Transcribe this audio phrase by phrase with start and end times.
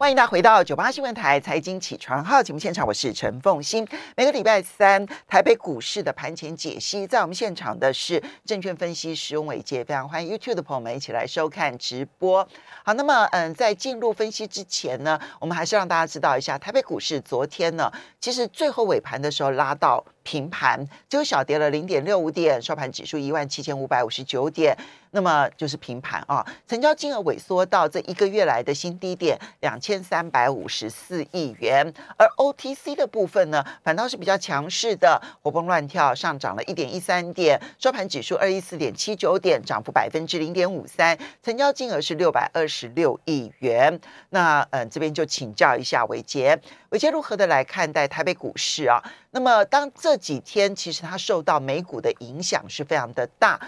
[0.00, 3.84] 欢迎大家回到九八新闻台财经起床号节目现场，我是陈凤欣。
[4.16, 12.48] 每个礼拜三台北股市的盘前解析，在我们现场的是证券分析师翁伟杰，非常欢迎 YouTube 的朋友们一起来收看直播。
[12.84, 17.90] 好，那么嗯，在进入分析之前呢，我们还是让大家知道一下，台北股市昨天呢，
[18.20, 24.76] 其实最后尾盘的时候拉到平盘，就小跌了零点六五点，收盘指数一万七千五百五十九点。
[25.12, 43.98] 那么就是平盘啊，成交金额萎缩到这一个月来的新低点两千三百五十四亿元，而 OTC 的部分呢，反倒是比较强势的，活蹦乱跳，上涨了一点一三点，收盘指数二一四点七九点，涨幅百分之零点五三，成交金额是六百二十六亿元。
[44.28, 46.60] 那嗯，这边就请教一下伟杰，
[46.90, 49.02] 伟杰如何的来看待台北股市啊？
[49.30, 53.60] 那么当这几天其实它受到美股的影响是非常的大。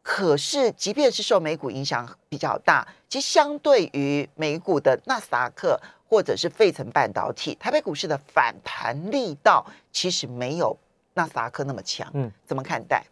[0.00, 10.74] 可是，即便是受美股影响比较大，其实相对于美股的纳斯达克或者是费城半导体，台北股市的反弹力道其实没有
[11.12, 12.08] 纳斯达克那么强。
[12.14, 13.04] 嗯，怎么看待？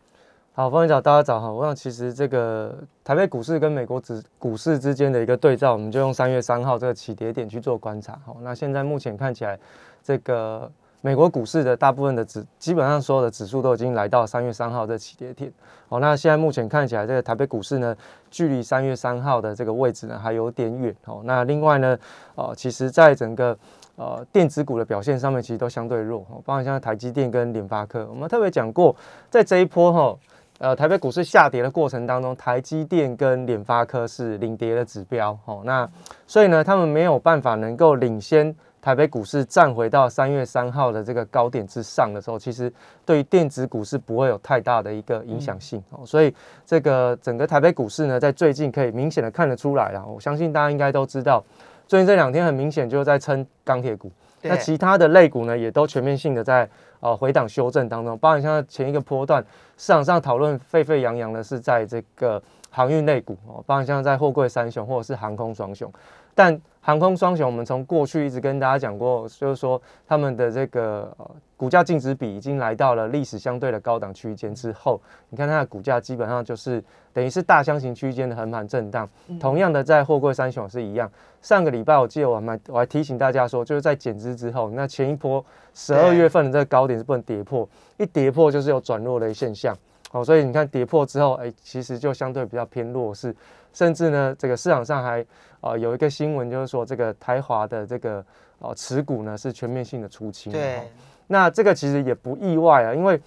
[0.55, 1.53] 好，方院长，大家早好。
[1.53, 8.19] 我想，其实这个台北股市跟美国指股市之间的一个对照，我们就用三月三号这个起跌点去做观察。
[8.25, 9.59] 好，那现在目前看起来，
[10.03, 10.73] 这个。
[11.01, 15.53] 美国股市的大部分的指，基本上所有的指数都已经来到三月三号这起跌点。
[15.89, 17.95] 哦，那现在目前看起来，这个台北股市呢，
[18.29, 20.93] 距离三月三号的这个位置呢还有点远。
[21.05, 21.97] 哦，那另外呢，
[22.35, 23.57] 呃，其实在整个
[23.95, 26.21] 呃电子股的表现上面，其实都相对弱。
[26.29, 28.97] 哦，包括像台积电跟联发科，我们特别讲过，
[29.31, 30.19] 在这一波哈，
[30.59, 35.39] 呃，台北股市下跌的过程当中，台积电跟联发科是领跌的指标。
[35.45, 35.89] 哦，那
[36.27, 38.53] 所以呢，他们没有办法能够领先。
[38.87, 42.73] 台北股市站回到三月三号的这个高点之上的时候，其实
[43.05, 46.07] 对于电子股市不会有太大的一个影响性哦。
[46.07, 46.33] 所以
[46.65, 50.07] 这个整个台北股市呢，在最近可以明显的看得出来了。
[50.07, 51.43] 我相信大家应该都知道，
[51.89, 54.09] 最近这两天很明显就是在撑钢铁股，
[54.43, 56.71] 那其他的类股呢，也都全面性的在
[57.01, 58.17] 呃回档修正当中。
[58.19, 59.45] 包含像前一个波段
[59.77, 65.93] 市场上讨论沸沸扬扬的是在这个航运类股哦，包含像在货柜三雄或者是航空双雄。
[66.37, 71.13] 但航空双雄，我们从过去一直跟大家讲过，就是说他们的这个
[71.57, 76.81] 股价净值比已经来到了历史相对的高档区间之后，你看它的股价基本上就是
[77.13, 79.09] 等于是大箱型区间的横盘震荡。
[79.41, 81.11] 同样的，在货柜三雄是一样。
[81.43, 85.45] 上个礼拜我记得我还我还提醒大家说，就是在减资之后，那前一波
[85.75, 89.77] 十二月份的这个高点是不能跌破，一跌破就是有转弱的现象。
[90.13, 93.35] 哦，所以你看跌破之后，哎，其实就相对比较偏弱势，
[93.77, 95.23] 甚至呢，这个市场上还
[95.61, 98.25] 啊有一个新闻，就是说这个台华的这个
[98.59, 100.51] 哦持股呢是全面性的出清。
[100.51, 100.81] 对，
[101.27, 103.21] 那这个其实也不意外啊，因为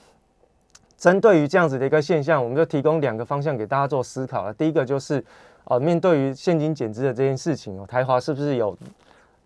[0.97, 4.51] 针对于这样子的一个现象，我们就提供两个方向给大家做思考了。
[4.51, 5.23] 第一个就是
[5.65, 8.75] 啊，面对于现金减资的这件事情哦，台华是不是有？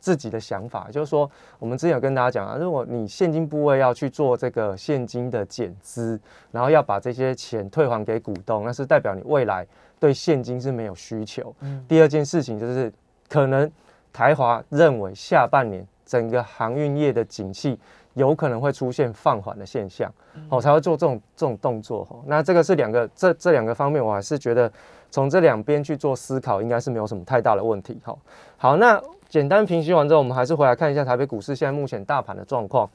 [0.03, 6.19] 自己的想法就是说，我们之前有跟大家讲啊，如果你现金部位要去做这个现金的减资，
[6.51, 9.65] 然后要把这些钱退还给股东，那是代表你未来
[10.01, 11.55] 对现金是没有需求。
[11.61, 12.91] 嗯第二件事情就是，
[13.29, 13.71] 可能
[14.11, 17.79] 台华认为下半年整个航运业的景气
[18.15, 20.13] 有可能会出现放缓的现象，
[20.49, 22.05] 哦，才会做这种这种动作。
[22.11, 24.69] 哦，那这个是两个这这两个方面，我还是觉得
[25.13, 28.01] 从这两边去做思考，应该是没有什么太大的问题。
[28.03, 28.17] 好，
[28.57, 28.99] 好，那。
[29.29, 32.87] 简单平息完之后，我们还是回来看一下台北股市现在目前大盘的状况。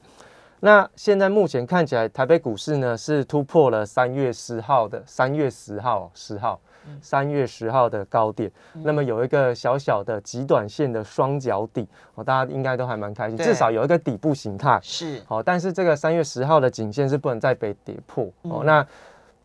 [0.61, 6.57] 那现在目前看起来，台北股市呢是突破了三月十号的三月十号十号
[7.01, 8.49] 三月十号的高点，
[8.83, 11.85] 那么有一个小小的极短线的双脚底
[12.15, 15.43] 哦，大家应该都还蛮开心，至少有一个底部形态是好。
[15.43, 18.63] 但是这个三月十号的颈线是不能再被跌破哦。
[18.63, 18.85] 那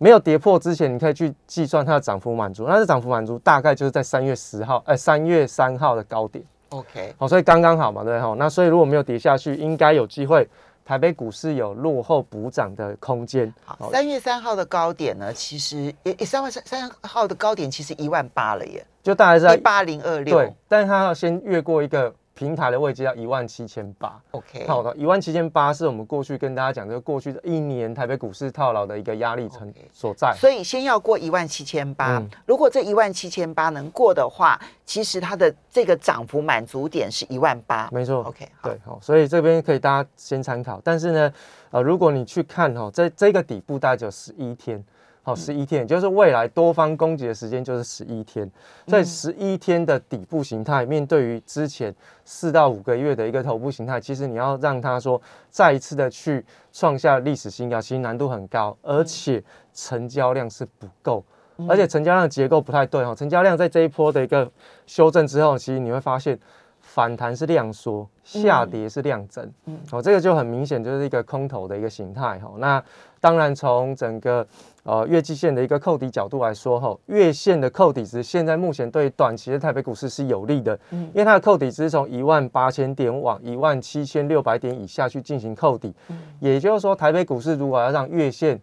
[0.05, 6.45] 没有跌破之前，你可以去计算它的涨幅满足，那是涨幅满足大概就是在三月十号哎三月三号的高点。
[6.69, 8.35] OK，好，所以刚刚好嘛，对哈。
[8.39, 10.47] 那所以如果没有跌下去，应该有机会，
[10.85, 13.51] 台北股市有落后补涨的空间。
[13.65, 20.37] 好，三月三号的高点呢，其实也三万三三号的高点其实一万八了耶，就大概在一八零二六。
[20.37, 22.15] 对，但是它要先越过一个。
[22.35, 30.35] 平台的位置要一万七千八，OK，好的，一万七千八是我们过去跟大家讲，这个过去的一年台北股市套牢的一个压力层所在。
[30.37, 40.81] 所以先要过一万七千八，如果这一万七千八能过的话，其实它的这个涨幅满足点是一万八，没错，OK，对，好，所以这边可以大家先参考。
[40.83, 41.33] 但是呢，
[41.71, 44.85] 呃，如果你去看哈，这这个底部大概只有十一天。
[45.25, 48.49] 好，十一天，就是未来多方攻击的时间就是十一天，
[48.87, 51.93] 在十一天的底部形态，面对于之前
[52.27, 56.45] 四到五个月的一个头部形态，其实你要让它说再一次的去
[56.75, 59.43] 创下历史新高，其实难度很高，而且
[59.73, 61.25] 成交量是不够，
[61.67, 64.51] 而且成交量结构不太对哈，成交量在这一波的一个
[64.87, 66.39] 修正之后，其实你会发现
[66.83, 72.53] 反弹是量缩，下跌是量增，嗯，哦，这个就很明显就是一个空头的一个形态哈。
[72.59, 72.85] 那
[73.21, 74.47] 当然从整个
[74.85, 88.61] 呃月季线的一个扣底角度来说哈，月线的扣底值现在目前对短期的台北股市是有利的，嗯，因为它的扣底值从一万八千点往一万七千六百点以下去进行扣底，嗯，也就是说台北股市如果要让月线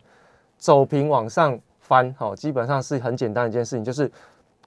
[0.58, 4.10] 走平往上翻，哈，基本上是很简单一件事情，就是。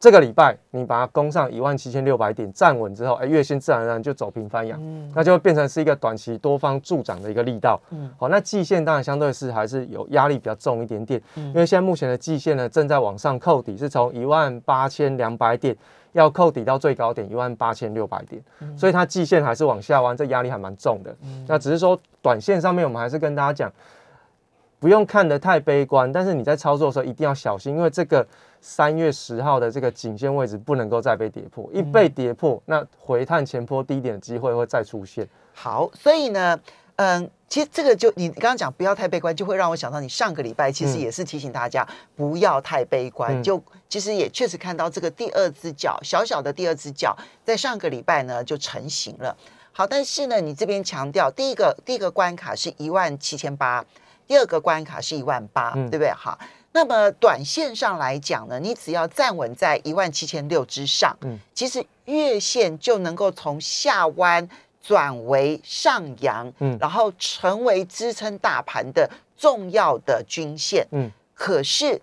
[0.04, 4.78] 这个礼拜你把它攻上一万七千六百点站稳之后，哎，月线自然而然就走平翻阳，
[5.14, 7.80] 那就会变成是一个短期多方助涨的一个力道。
[7.88, 15.74] 嗯，好，那季线当然相对是还是有压力比较重一点点，因为现在目前的季线呢正在往上扣底，是从一万八千两百点
[16.12, 18.42] 要扣底到最高点一万八千六百点，
[18.76, 21.16] 所以它季线还是往下弯，这压力还蛮重的。
[21.48, 23.72] 那只是说短线上面，我们还是跟大家讲，
[24.78, 28.26] 不用看得太悲观，但是你在操作的时候一定要小心，因为这个。
[28.66, 35.28] 三月十号的这个颈线位置不能够再被跌破，一被跌破，那回探前坡低点的机会会再出现。
[35.52, 36.58] 好，所以呢，
[36.96, 47.14] 嗯，其实这个就你刚刚讲不要太悲观，就会让我想到你上个礼拜其实也是提醒大家不要太悲观，就其实也确实看到这个第二只脚小小的第二只脚
[47.44, 49.36] 在上个礼拜呢就成型了。
[49.72, 53.84] 好，但是呢，你这边强调第一个第一个关卡是一万七千八，
[54.26, 56.10] 第二个关卡是一万八，对不对？
[56.12, 56.38] 好。
[56.74, 64.46] 那么短线上来讲呢，你只要站稳在一万七千六之上，嗯，其实月线就能够从下弯
[64.82, 71.08] 转为上扬，嗯，然后成为支撑大盘的重要的均线，嗯。
[71.32, 72.02] 可是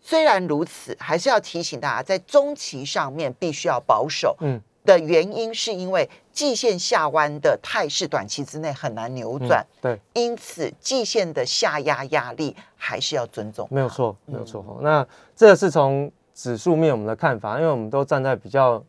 [0.00, 4.60] 虽然如此，还是要提醒大家，在中期上面必须要保守，嗯。
[4.84, 13.66] 的原因是因为季线下弯的态势短期之内很难扭转，对，因此季线的下压压力还是要尊重。
[13.70, 14.64] 没有错，没有错。
[14.82, 15.06] 那
[15.36, 18.82] 这是从指数面我们的看法，因为我们都站在比较。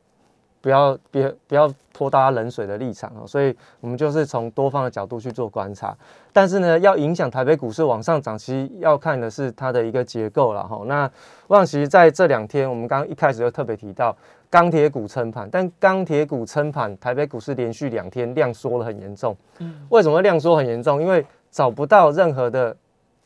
[0.64, 5.94] 不要别不要泼大家冷水的立场哦，所以我们就是从多方的角度去做观察。
[6.32, 10.82] 但是呢，要影响台北股市往上涨，其实要看的是它的一个结构了哈。
[10.86, 11.12] 那
[11.48, 14.16] 望其实在这两天，我们刚刚一开始就特别提到
[14.50, 19.36] 钢铁股撑盘，但钢铁股撑盘，台北股市连续两天量缩了很严重。
[19.60, 21.02] 嗯，为什么量缩很严重？
[21.02, 22.74] 因为找不到任何的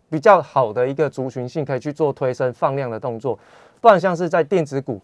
[0.10, 3.38] 比较好的一个族群性可以去做推升放量的动作，
[3.80, 5.00] 不然像是在电子股。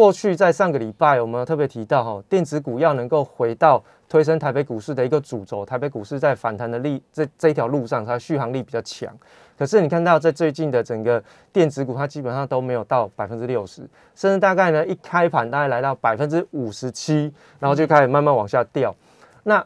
[0.00, 9.14] 过去在上个礼拜，我们特别提到哈，电子股要能够回到推升台北股市的一个主轴，台北股市在反弹的力这这一条路上，它续航力比较强。
[9.58, 18.96] 可是你看到在最近的整个电子股，它基本上都没有到百分之六十，甚至大概呢一开盘大概来到百分之五十七，然后就开始慢慢往下掉。
[19.42, 19.62] 那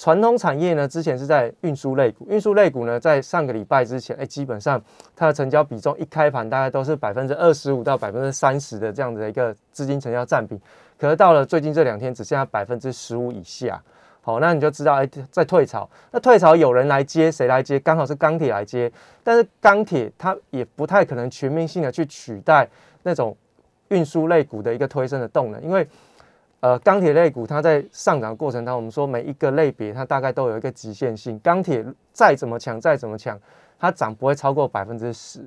[0.00, 4.82] 传统产业呢，之前是在运输类股，运输类股呢，在上个礼拜之前，哎，基本上
[5.14, 10.58] 它的成交比重一开盘大概都是百分之二十五到百分之三十的这样子的一个资金成交占比，
[10.98, 13.78] 可是到了最近这两天，只剩下百分之十五以下。
[14.22, 17.78] 好，那你就知道，哎，在退潮，那退潮有人来接，谁来接？
[17.78, 18.90] 刚好是钢铁来接，
[19.22, 22.66] 但是钢铁它也不太可能全面性的去取代
[23.02, 23.36] 那种
[23.88, 25.86] 运输类股的一个推升的动能，因为。
[26.60, 31.38] 呃，钢铁类股它在上涨过程当中，我们说每一个类别它大概都有一个极限性。
[31.40, 33.38] 钢铁再怎么强，再怎么强，
[33.78, 35.40] 它涨不会超过百分之十。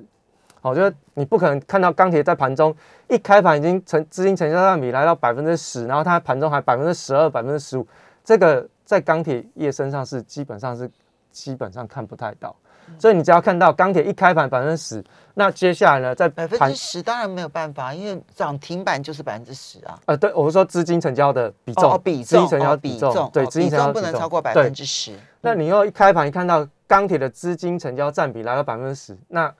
[0.60, 2.74] 好，就是你不可能看到钢铁在盘中
[3.08, 7.86] 一开盘已经成资金成交占比来到百分之十，然后它盘中还百分之十二、百分之十五，
[8.24, 10.90] 这个在钢铁业身上是基本上是
[11.30, 12.56] 基本上看不太到。
[12.98, 19.98] 所以你只要看到钢铁一开盘百分之十，那接下来呢，在百分之十当然没有办法，因为涨停板就是百分之十啊。
[20.06, 25.12] 呃，对，我是说资金成交的比重，比重，资金成交比重，对，资金成交不能超过百分之十。
[25.40, 29.52] 那你又一开盘一看到钢铁的资金成交占比来到百分之十，那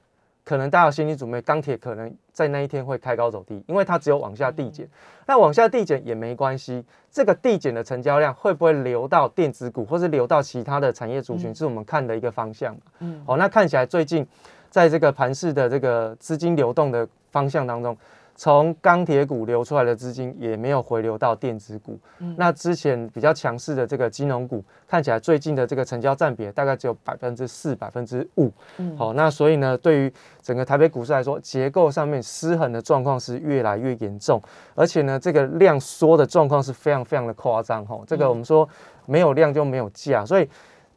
[0.44, 4.86] 可能大家心理准备，钢铁可能在那一天会开高走低，因为它只有往下递减。
[5.26, 12.76] 那往下递减也没关系，这个递减的成交量会不会流到电子股，或是流到其他的产业族群，是我们看的一个方向。
[12.98, 14.26] 嗯，好，那看起来最近
[14.68, 17.96] 在这个盘市的这个资金流动的方向当中。
[18.36, 21.96] 从钢铁股流出来的资金也没有回流到电子股，
[22.36, 28.50] 那之前比较强势的这个金融股，看起来最近的这个成交占比大概只有百分之四、百分之五。
[28.96, 30.12] 好，那所以呢，对于
[30.42, 34.42] 整个台北股市来说，结构上面失衡的状况是越来越严重，
[34.74, 37.86] 而且呢，这个量缩的状况是非常非常的夸张。
[37.86, 38.68] 哈，这个我们说
[39.06, 40.48] 没有量就没有价，所以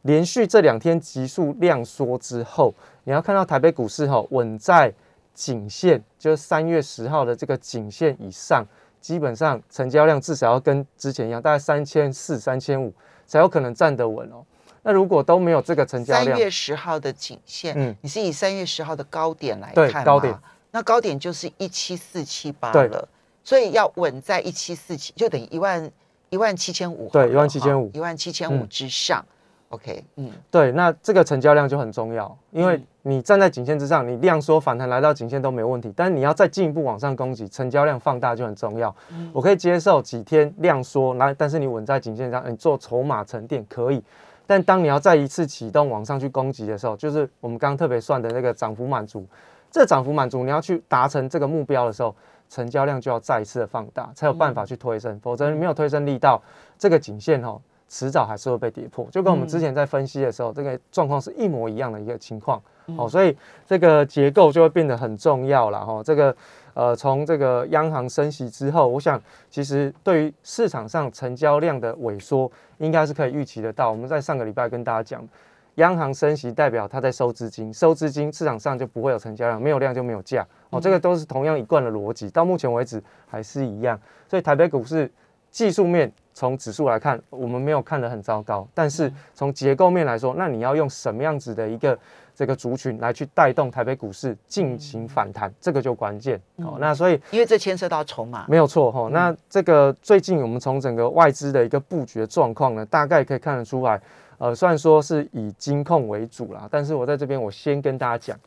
[0.01, 4.91] 连续这两天急速量缩之后，你要看到台北股市哈稳在。
[5.37, 8.65] 颈线就是三月十号的这个颈线以上，
[8.99, 12.91] 基本上成交量至少要跟之前一样，大概三千四、三千五
[13.27, 14.43] 才有可能站得稳哦。
[14.81, 20.35] 那如果都没有这个成交量，三月十号的颈线，嗯，你是以三月十号的高点来看高点，
[20.71, 23.07] 那高点就是一七四七八了，
[23.43, 25.91] 所以要稳在一七四七，就等于一万
[26.31, 29.23] 一万七千五，对一万七千五一万七千五嗯之上。
[29.69, 38.95] OK，嗯，对，那这个成交量就很重要，因为你站在颈线之上，你量缩反弹来到颈线都没问题，但是你要再进一步往上攻击，成交量放大就很重要。
[39.33, 44.01] 我可以接受几天量缩，来，但是你稳在颈线上，你做筹码沉淀可以。
[44.45, 49.27] 但当你要再一次启动往上去攻击的时候，就是我们刚刚特别算的那个涨幅满足，
[49.69, 52.15] 这涨幅满足你要去达成这个目标的时候，
[52.47, 56.41] 成交量就要再一次的放大，才有办法去推升，否则你没有推升力道，
[56.79, 62.61] 这个颈线哦，迟早还是会被跌破，就跟我们之前在分析的时候，这个状况是一模一样的一个情况。
[62.97, 66.01] 哦，所以这个结构就会变得很重要了哈。
[66.01, 66.33] 这个
[66.73, 73.91] 呃，从这个央行升息之后，我想其实对于市场上成交量的萎缩，应该是可以预期得到。
[73.91, 75.27] 我们在上个礼拜跟大家讲，
[75.75, 80.47] 央行升息代表它在收资金，收资金市场上就不会有成交量，没有量就没有价。
[80.69, 83.99] 哦，这个都是同样一贯的逻辑，到目前为止还是一样。
[84.29, 85.11] 所以台北股市
[85.57, 91.97] 技术面从指数来看，我们没有看得很糟糕，但是从结构面来说，那你要用什么样子的一个
[92.35, 96.39] 这个族群来去带动台北股市进行反弹，这个就关键。
[96.63, 98.45] 好、那所以因为这牵涉到筹码。
[98.47, 99.09] 没有错哈。
[99.11, 103.99] 那这个最近我们从整个外资的一个布局的状况呢，大概可以看得出来，
[104.37, 108.39] 呃，虽然说是以金控为主啦，但是我在这边我先跟大家讲，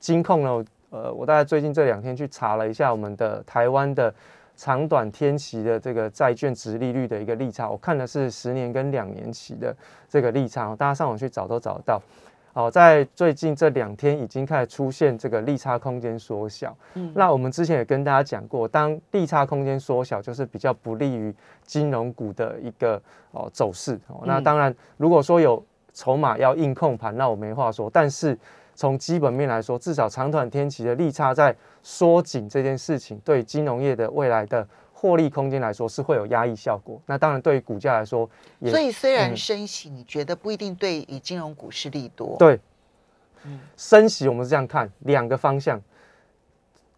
[0.00, 4.14] 金控呢，呃，我大概最近这两天去查了一下我们的台湾的
[4.56, 9.74] 长短天期的这个债券值利率的一个利差，我看的是十年跟两年期的
[10.08, 12.00] 这个利差，大家上网去找都找得到。
[12.52, 16.72] 好，在最近这两天已经开始出现这个利差空间缩小。
[16.94, 21.34] 嗯，那我们之前也跟大家讲过，当利差空间缩小，就是比较不利于
[21.64, 23.98] 金融股的一个哦走势。
[24.06, 25.60] 哦，那当然，如果说有
[25.92, 27.90] 筹码要硬控盘，那我没话说。
[27.92, 28.38] 但是
[28.76, 31.52] 从基本面来说，至少长短天期的利差在
[31.86, 36.98] 缩紧这件事情，对金融业的未来的获利空间来说是会有压抑效果。
[37.04, 42.36] 那当然，对于股价来说，也所以虽然嗯升息，你觉得不一定对于金融股市利多。
[42.38, 42.58] 对，
[43.44, 45.78] 嗯升息我们是这样看，两个方向。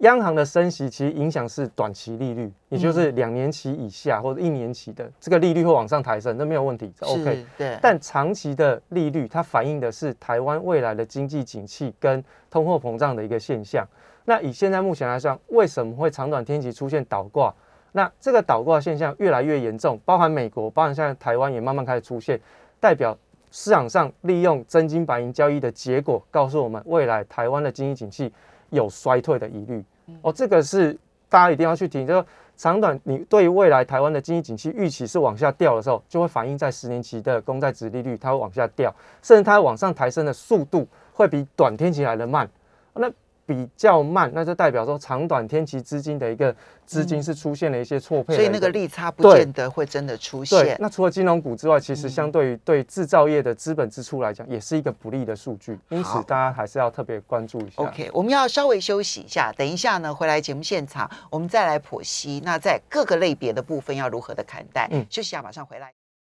[0.00, 7.46] 央行的升息其实影响是短期利率，也就是两年期以下或者一年期的这个利率会往上抬升，那没有问题是，OK。
[7.56, 7.78] 对。
[7.80, 13.88] 但长期的利率，它反映的是台湾未来的经济景气跟通货膨胀的一个现象。
[14.26, 17.54] 那以现在目前来说，为什么会长短天期出现倒挂？
[17.92, 22.38] 那这个倒挂现象越来越严重，包含美国，包含现在台湾也慢慢开始出现，
[22.78, 23.16] 代表
[23.50, 28.30] 市场上利用真金白银交易的结果，告诉我们未来台湾的经济景气
[28.68, 29.82] 有衰退的疑虑。
[30.20, 30.92] 哦，这个是
[31.30, 42.46] 大家一定要去听，就是说长短你对于未来台湾的经济景气预期是往下掉的时候，就会反映在十年期的公债值利率，它会往下掉，甚至它往上抬升的速度会比短天期来的慢。
[42.92, 43.10] 那
[43.46, 50.76] 比较慢，那就代表说长短天期资金的一个资金是出现了一些错配所以那个利差不对见得会真的出对现。。
[50.80, 57.82] 那除了金融股之外，其实相对于对制造业的资本支出来讲，也是一个不利的数据，因此大家还是要特别关注一下。
[57.82, 62.42] OK，我们要稍微休息一下，等一下呢回来节目现场，我们再来剖析。
[62.44, 64.88] 那在各个类别的部分要如何的看待？
[64.90, 65.95] 嗯休息一下，马上回来。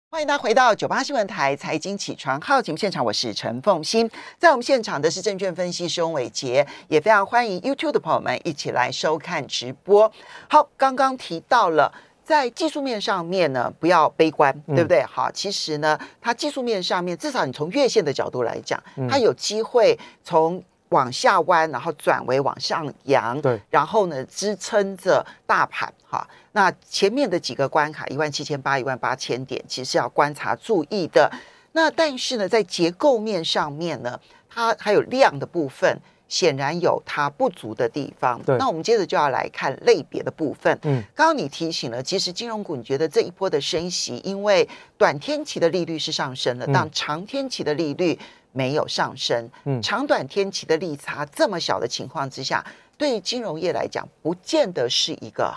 [0.10, 4.10] 欢迎大家回到九八新闻台财经起床号节目现场，我是陈凤欣，
[4.40, 10.10] 在我们现场的是证券分析师翁伟杰，也非常欢迎 YouTube 的朋友们一起来收看直播。
[10.50, 11.94] 好，刚刚提到了。
[12.24, 15.02] 在技术面上面呢，不要悲观，嗯对不对？
[15.04, 26.28] 好，其实呢，它技术面上面，至少你从月线的角度来讲，嗯它有机会从往下弯，然后转为往上扬，对，然后呢支撑着大盘哈。
[26.52, 31.32] 那前面的几个关卡，一万七千八、一万八千点，其实要观察注意的。
[31.74, 36.00] 那但是呢，在结构面上面呢，它还有量的部分。
[36.30, 38.38] 显然有它不足的地方。
[38.44, 40.78] 对那我们接着就要来看类别的部分。
[40.84, 44.68] 嗯，刚刚你提醒了，其实金融股，你觉得这一波的升息，因为
[44.98, 48.20] 短天期的利率是上升了，嗯但长天期的利率
[48.52, 49.50] 没有上升。
[49.66, 52.66] 嗯长短天期的利差这么小的情况之下，
[52.98, 55.54] 对于金融业来讲，不见得是一个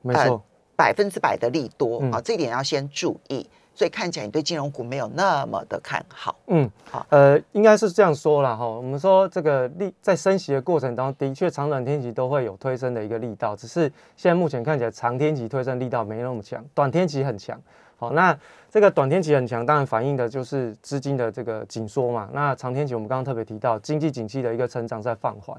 [0.00, 0.42] 没错，
[0.76, 3.48] 百分之百的利多嗯啊，这一点要先注意。
[3.74, 6.36] 所以看起来你对金融股没有那么的看好。
[6.48, 8.66] 嗯好，呃，应该是这样说了哈。
[8.66, 17.58] 我们说这个利在升息的过程当中，的确长短天期都会有推升的一个力道，只是现在目前看起来长天期推升力道没那么强，短天期很强。
[18.02, 18.36] 好，那
[18.68, 22.28] 这个短天期很强，当然反映的就是资金的这个紧缩嘛。
[22.32, 25.56] 那长天期我们刚刚特别提到，经济景气的一个成长在放缓，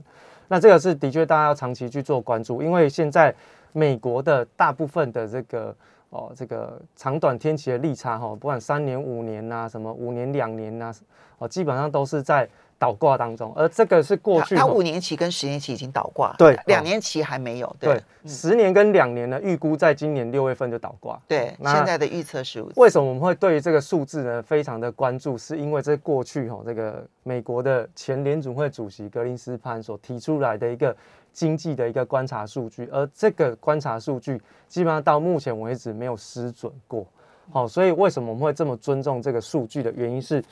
[0.49, 3.33] 那这个是的确大家要长期去做关注，因为现在
[3.71, 5.73] 美国的大部分的这个
[6.09, 10.91] 哦这个长短天期的利差哈，不管三年、五年呐，什么五年、两年呐，
[11.37, 12.45] 哦，基本上都是在。
[12.83, 25.37] 倒挂当中，而这个是过去，它五年期跟十年期已经倒挂，对，两年期还没有，对，十年跟两年呢，预估在今年六月份就倒挂，对，现在的预测是为什么我们会对这个数字呢非常的关注？
[25.37, 30.93] 是因为这过去哈，这个美国的前联储会主席格林斯潘所提出来的一个
[31.31, 37.07] 经济的一个观察数据，而这个观察数据基本上到目前为止没有失准过，
[37.49, 40.43] 好，所以为什么我们会这么尊重这个数据的原因是？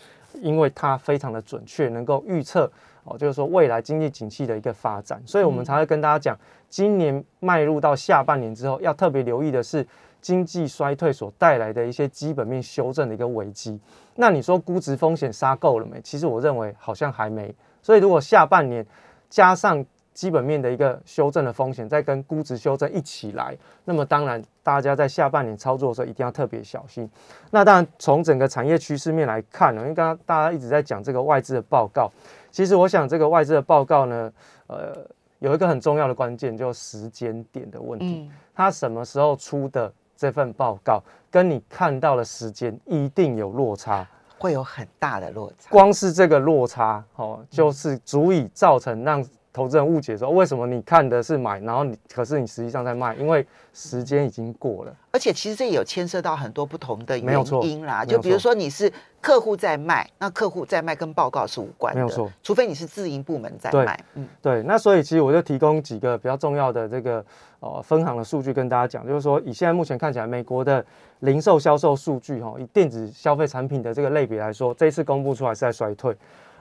[0.42, 2.72] 因为它非常的准确，能够预测
[3.04, 6.38] 哦，就是说未来经济景气的一个发展，所以我们才会跟大家讲，
[6.70, 9.86] 今年迈入到下半年之后，要特别留意的是
[10.22, 13.80] 经济衰退所带来的一些基本面修正的一个危机。
[14.16, 16.00] 那你说估值风险杀够了没？
[16.02, 17.54] 其实我认为好像还没。
[17.82, 18.86] 所以如果下半年
[19.30, 19.84] 加上
[20.14, 27.10] 基本面的一个修正的风险，再跟估值修正一起来，那么当然大家在下半年操作的时候一定要特别小心。
[27.50, 32.12] 那当然从整个产业趋势面来看呢，因为刚刚大家一直在讲这个外资的报告，
[32.52, 34.32] 其实我想这个外资的报告呢，
[34.68, 34.98] 呃，
[35.40, 38.30] 有一个很重要的关键，就是时间点的问题。
[38.54, 41.02] 它什么时候出的这份报告，
[41.32, 44.06] 跟你看到的时间一定有落差，
[44.38, 45.70] 会有很大的落差。
[45.70, 49.26] 光是这个落差，哦，就是足以造成让。
[49.54, 54.96] 投资人误解说，为什么你看的是买，然后你可是你实际上在卖，因为时间已经过了。
[55.12, 62.32] 而且其实这也有牵涉到很多不同的原因啦，就比如说你是客户在卖，那客户在卖跟报告是无关的，没有错。
[62.42, 64.64] 除非你是自营部门在卖，嗯，对。
[64.64, 67.24] 那所以其实我就提供几个比较重要的这个
[67.60, 70.84] 呃分行的数据跟大家讲，就是说以现在目前看起来，美国的
[71.20, 76.16] 零售销售数据哈，以电子消费产品的这个类别来说，这一次公布出来是在衰退。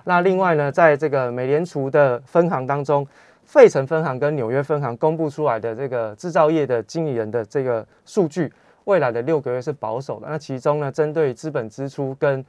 [0.04, 3.07] 那另外呢，在这个美联储的分行当中，
[3.45, 8.52] 费城分行跟纽约分行公布出来的这个制造业的经理人的这个数据，
[8.85, 10.28] 未来的六个月是保守的。
[10.28, 12.45] 那其中呢，针对资本支出跟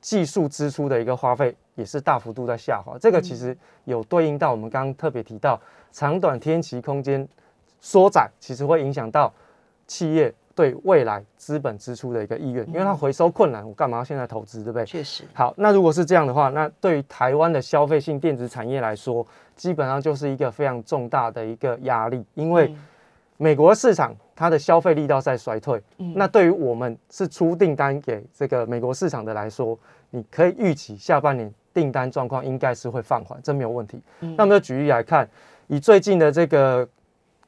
[0.00, 2.96] 技术支出的一个花费，也是大幅度在下滑。
[3.00, 5.60] 这个其实有对应到我们刚刚特别提到
[5.92, 7.26] 长短天期空间
[7.80, 9.32] 缩窄，其实会影响到
[9.86, 10.32] 企业。
[10.54, 14.86] 对未来资本支出的一个意愿，因为它回收困难，我干嘛要现在投资，对不对？
[14.86, 15.24] 确实。
[15.32, 22.72] 好，那如果是这样的话，那对于台湾的消费性电子产业来说，基本上就是一个非常重大的一个压力，因为
[23.36, 29.76] 美国市场它的消费力道在衰退，那对于我们是出订单给这个美国市场的来说，
[30.10, 34.00] 你可以预期下半年订单状况应该是会放缓，这没有问题。
[34.20, 35.28] 那么就举例来看，
[35.66, 36.88] 以最近的这个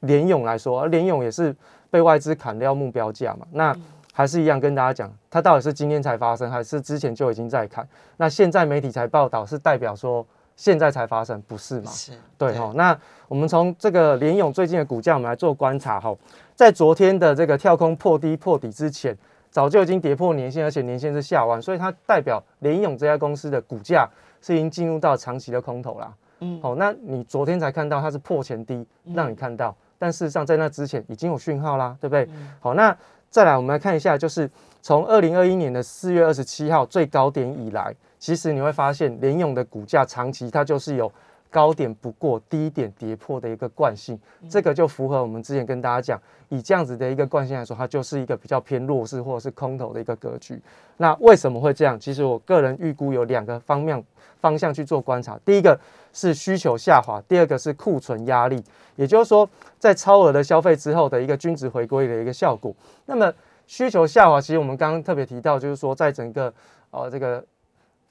[0.01, 1.55] 联勇来说，联勇也是。
[1.91, 3.47] 被外资砍掉目标价嘛？
[3.53, 3.77] 那
[4.13, 7.87] 还是一样跟大家讲，它到底是今天才发生，还是之前就已经在砍？
[8.17, 11.91] 那现在媒体才报道，是代表说现在才发生，不是吗？
[11.91, 12.73] 是，对哈。
[12.75, 16.17] 那我们从这个联勇最近的股价，我们来做观察哈。
[16.55, 19.15] 在昨天的这个跳空破低破底之前，
[19.51, 24.09] 早就已经跌破年线，而且年线是下弯，所以它代表联勇这家公司的股价
[24.41, 26.15] 是已经进入到长期的空头啦。
[26.41, 29.77] 嗯，好，那你昨天才看到它是破前低，让你看到。
[29.99, 32.29] 但事实上，在那之前已经有讯号啦，对不对？
[32.61, 32.97] 好，那
[33.31, 41.11] 再来，我们来看一下，就是从二零二一年的四月二十七号最高点以来，其实你会发现联勇的股价长期它就是有
[41.51, 50.61] 高点不过低点跌破的一个惯性，这个就符合我们之前跟大家讲，以这样子的一个惯性来说，它就是一个比较偏弱势或者是空头的一个格局。
[50.99, 51.99] 那为什么会这样？
[51.99, 54.03] 其实我个人预估有两个方面
[54.41, 55.79] 方向去做观察，第一个
[56.17, 58.65] 是需求下滑，第二个是库存压力。
[58.95, 59.47] 也就是说，
[59.79, 62.75] 在超额的消费之后的一个均值回归的一个效果。
[63.05, 63.31] 那么
[63.67, 66.51] 需求下滑，其实我们刚刚特别提到，就是说在整个
[66.91, 67.45] 呃这个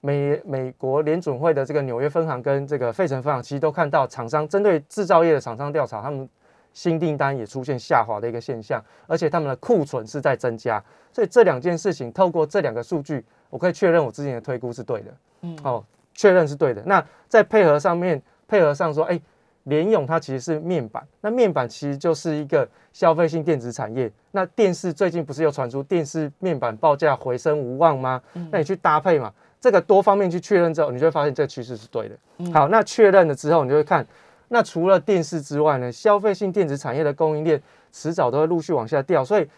[0.01, 6.29] 美美国联准会的这个纽约分行跟这个费城分行，其实都看到厂商针对制造业的厂商调查，他们
[6.73, 10.79] 新订单也出现下滑的一个现象，而且他们的库存是在增加。
[11.11, 15.17] 所以这两件事情，透过这两个数据，我可以确认我之前的推估是对的。
[15.41, 15.83] 嗯，哦，
[16.15, 16.81] 确认是对的。
[16.87, 19.21] 那在配合上面，配合上说，哎。
[19.65, 24.11] 联咏它其实是面板，那面板其实就是一个消费性电子产业。
[24.29, 28.21] 那电视最近不是又传出电视面板报价回升无望吗？
[28.51, 32.15] 那你去搭配嘛，这个多方面去确认之后，你就会发现这个趋势是对的。
[32.53, 34.05] 好，那确认了之后，你就会看，
[34.49, 37.59] 那除了电视之外呢，消费性电子产业的供应链
[37.91, 39.25] 迟早都会陆续往下掉。
[39.25, 39.49] 所以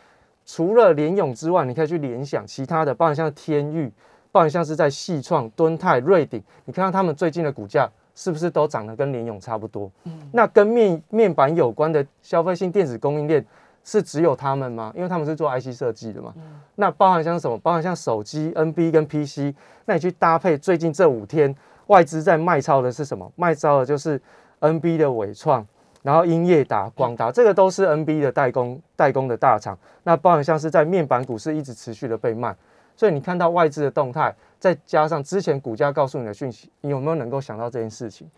[0.45, 3.91] 除了联咏之外，你可以去联想其他的，包括像天域，
[4.37, 7.89] 包含像是在细创、敦泰、瑞鼎，你看看他们最近的股价。
[8.19, 9.91] 是不是都涨得跟联咏差不多？
[10.05, 13.45] 嗯，那跟面面板有关的消费性电子供应链
[13.83, 14.91] 是只有他们吗？
[14.95, 16.33] 因为他们是做 IC 设计的嘛。
[16.35, 16.41] 嗯，
[16.73, 17.55] 那包含像什么？
[17.59, 19.53] 包含像手机、NB 跟 PC。
[19.85, 23.31] 那你去搭配最近这五天外资在卖超的是什么？
[23.35, 24.19] 卖超的就是
[24.61, 25.63] NB 的伟创、
[26.01, 29.77] 然后英业达、广达，这个都是 NB 的代工代工的大厂。
[30.01, 32.55] 那包含像是在面板股是一直持续的被卖，
[32.97, 38.29] 所以你看到外资的动态，再加上之前股价告诉你的讯息，你有没有能够想到这件事情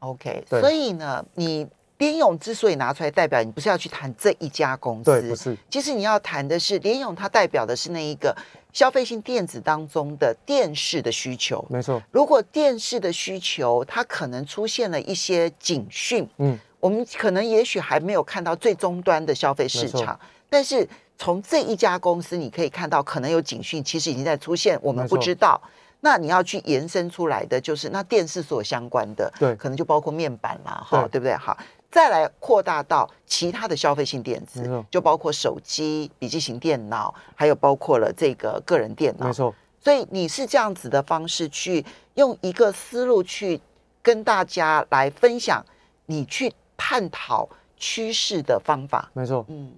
[0.00, 8.36] ？OK，所以呢，你联勇之所以拿出来代表，你不是要去谈这一家公司，对，不是，其实你要谈的是联勇，它代表的是那一个
[8.74, 11.64] 消费性电子当中的电视的需求。
[11.70, 20.86] 没错，如果电视的需求它可能出现了一些警讯，嗯，我们可能也许还没有看到最终端的消费市没场，但是
[21.16, 25.60] 从这一家公司你可以看到可能有警讯，其实已经在出现，我们不知道。
[26.00, 31.34] 那你要去延伸出来的就是那电视所相关的，对可能就包括面板啦，哈，对对不对？
[31.34, 31.56] 好，
[31.90, 39.32] 再来扩大到其他的消费性电子，就包括手机、笔记型电脑，还有包括了这个个人电脑没。
[39.32, 41.82] 错，所以你是这样子的方式去
[42.16, 43.58] 用一个思路去
[44.02, 45.64] 跟大家来分享，
[46.04, 47.48] 你去探讨
[47.78, 49.10] 趋势的方法。
[49.14, 49.42] 没错。
[49.48, 49.72] 嗯，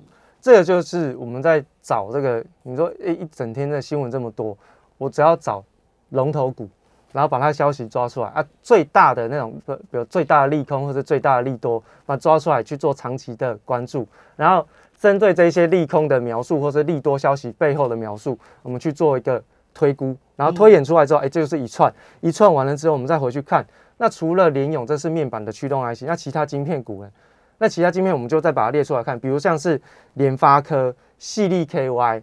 [0.47, 4.57] 这个就是我们在找这个，你说诶一整天的新闻这么多，
[4.97, 5.65] 我只要找
[6.11, 6.69] 龙头股，
[7.11, 14.07] 然后把它消息抓出来啊，最大的那种，比如最大的利空或者最大的利多，把它抓出来去做长期的关注，
[14.37, 14.65] 然后
[14.97, 19.43] 针对这些利空的描述或者利多消息背后的描述，我们去做一个
[19.75, 27.11] 推估，然后推演出来之后，哎、这就是一串，一串完了之后，我们再回去看，那除了联咏这是面板的驱动 IC，那其他晶片股呢？
[27.59, 29.81] 那其他晶片我们就再把它列出来看，比如像是
[30.15, 32.23] 联发科、细粒 KY、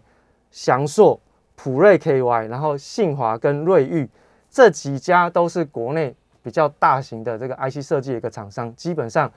[0.50, 1.20] 翔硕、
[1.56, 4.08] 普瑞 KY，然后信华跟瑞昱
[4.50, 9.32] 这几家都是国内比较大型的这个 IC 设计的一个厂商，基本上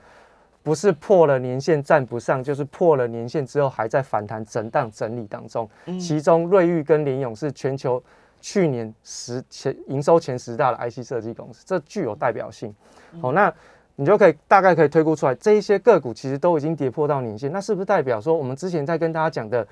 [0.62, 5.68] 不是破了年限站不上，就是破了年限之后还在反弹震荡整理当中。
[6.00, 8.04] 其中瑞昱跟联咏是全球
[8.42, 12.76] 去年十前营收前十大的 IC 设计公司，这具有代表性。
[13.22, 13.52] 好、那
[14.00, 19.68] 你就可以大概可以推估出来，这一些个股其实都已经跌破到年线，那是不是代表说我们之前在跟大家讲的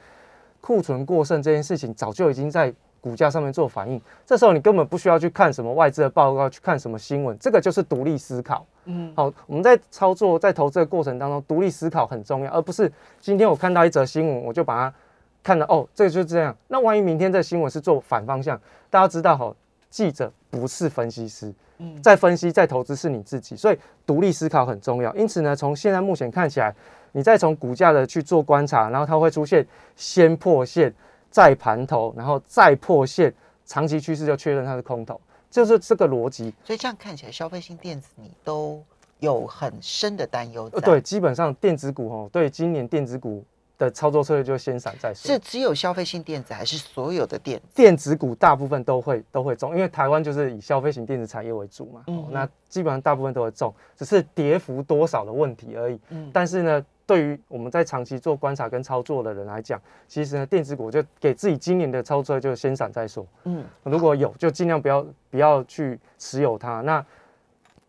[0.60, 4.02] 库存过剩这件事情，早就已经在股价上面做反应？
[4.26, 8.66] 这时候你根本不需要去看什么外资的报告，去看什么新闻，这个就是独立思考。
[8.86, 14.96] 嗯，好，我们在操作在投资的过程当中，独立思考很重要，而不是今天我看到一则新闻，我就把它
[15.44, 16.58] 看了哦，这个就是这样。
[16.68, 18.60] 那万一明天这新闻是做反方向，
[18.90, 19.56] 大家知道哈，
[19.92, 25.14] 记者不是分析师，嗯在分析在投资是你自己，所以独立思考很重要。
[25.16, 26.74] 因此呢，从现在目前看起来，
[27.12, 30.94] 你再从股价的去做观察，然后它会出现先破线，
[31.30, 33.34] 再盘头，然后再破线，
[33.66, 36.54] 长期趋势就确认它是空头，就是这个逻辑。
[36.64, 38.84] 所以这样看起来，消费性电子你都
[39.20, 40.70] 有很深的担忧。
[40.74, 43.44] 呃，对，，基本上电子股哦，对今年电子股
[43.78, 45.32] 的操作策略就先闪再说。
[45.32, 47.66] 是只有消费性电子，还是所有的电子？
[47.76, 56.00] 电子股大部分都会都会中，因为台湾就是以消费型电子产业为主嘛，嗯哦那基本上大部分都会中，只是跌幅多少的问题而已。
[56.10, 63.26] 嗯但是呢，对于我们在长期做观察跟操作的人来讲，其实呢，电子股就给自己今年的操作就先闪再说。
[63.44, 66.82] 嗯，如果有，就尽量不要不要去持有它。
[66.82, 67.06] 那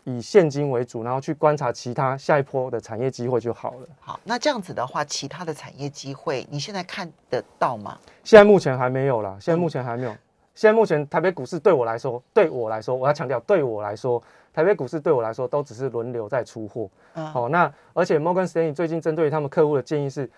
[0.09, 3.88] 以现金为主，然后去观察其他下一波的产业机会就好了。
[3.99, 7.99] 好，那这样子的话，其他的产业机会，你现在看得到吗？
[8.23, 10.11] 现在目前还没有啦，现在目前还没有。
[10.55, 14.23] 现在目前台北股市对我来说，对我来说，我要强调，对我来说，
[14.55, 16.88] 台北股市对我来说都只是轮流在出货。
[17.14, 20.31] 嗯，好、那而且 Morgan Stanley 最近针对他们客户的建议是，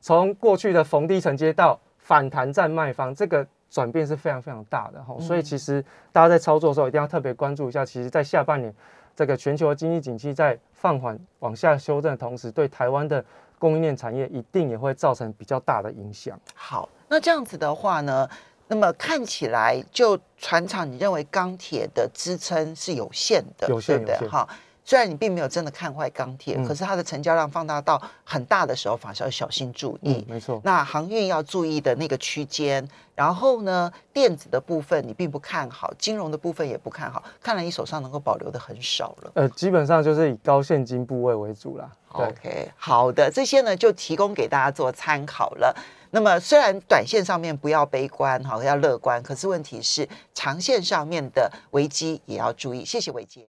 [0.00, 5.82] 从过去的逢低承接到反弹站卖方，这个转变是非常非常大的哈、所以其实
[6.12, 8.72] 大家在操作的时候一定要特别关注一下，其实在下半年
[9.16, 13.24] 这个全球经济景气在放缓往下修正的同时，对台湾的
[13.58, 16.38] 供应链产业一定也会造成比较大的影响。
[16.54, 18.28] 好，那这样子的话呢，
[18.68, 24.28] 那么看起来就船厂，你认为钢铁的支撑是有限的，有限对不对？
[24.28, 24.46] 哈，
[24.84, 30.24] 虽然你并没有真的看坏钢铁，嗯可是它的成交量放大到很大的时候，反而是要小心注意。
[30.28, 30.60] 嗯，没错。
[30.64, 39.32] 那航运要注意的那个区间，然后呢，电子的部分你并不看好，金融的部分也不看好，看来你手上能够保留的很少了。
[39.34, 41.90] 呃，基本上就是以高现金部位为主啦。
[42.08, 45.74] OK，好的，这些呢就提供给大家做参考了。
[46.14, 52.84] 那么虽然短线上面不要悲观哈，要乐观，可是问题是长线上面的危机也要注意。
[52.84, 53.40] 谢谢伟杰。